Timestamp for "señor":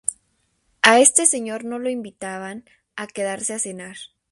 1.27-1.63